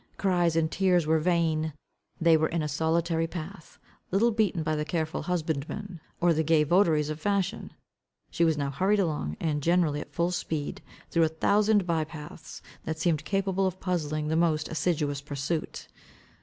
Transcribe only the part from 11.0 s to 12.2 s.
through a thousand bye